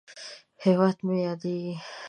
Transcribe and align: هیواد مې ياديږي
هیواد 0.63 0.97
مې 1.07 1.17
ياديږي 1.27 1.75